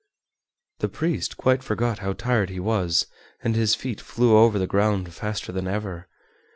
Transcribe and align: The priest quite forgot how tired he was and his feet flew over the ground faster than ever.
The 0.79 0.89
priest 0.89 1.37
quite 1.37 1.61
forgot 1.61 1.99
how 1.99 2.13
tired 2.13 2.49
he 2.49 2.59
was 2.59 3.05
and 3.43 3.55
his 3.55 3.75
feet 3.75 4.01
flew 4.01 4.35
over 4.35 4.57
the 4.57 4.65
ground 4.65 5.13
faster 5.13 5.51
than 5.51 5.67
ever. 5.67 6.07